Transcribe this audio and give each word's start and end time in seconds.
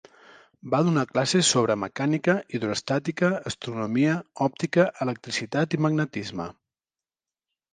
Va 0.73 0.77
donar 0.85 1.01
classes 1.09 1.49
sobre 1.55 1.75
mecànica, 1.81 2.35
hidroestàtica, 2.59 3.29
astronomia, 3.51 4.17
òptica, 4.49 4.89
electricitat 5.07 5.77
i 5.79 5.83
magnetisme. 5.89 6.49